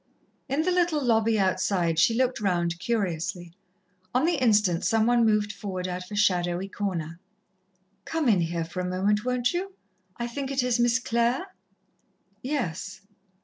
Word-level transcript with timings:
In 0.49 0.63
the 0.63 0.71
little 0.71 0.99
lobby 1.05 1.37
outside 1.39 1.99
she 1.99 2.15
looked 2.15 2.41
round 2.41 2.79
curiously. 2.79 3.53
On 4.15 4.25
the 4.25 4.41
instant, 4.41 4.83
some 4.83 5.05
one 5.05 5.23
moved 5.23 5.53
forward 5.53 5.87
out 5.87 6.03
of 6.05 6.09
a 6.11 6.15
shadowy 6.15 6.67
corner. 6.67 7.19
"Come 8.03 8.27
in 8.27 8.41
here 8.41 8.65
for 8.65 8.79
a 8.79 8.83
moment, 8.89 9.23
won't 9.25 9.53
you? 9.53 9.75
I 10.17 10.25
think 10.25 10.49
it 10.49 10.63
is 10.63 10.79
Miss 10.79 10.97
Clare?" 10.97 11.53
"Yes." 12.41 13.01